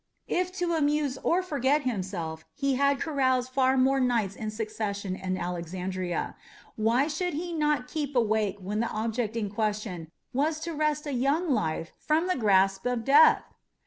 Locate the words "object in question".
8.89-10.09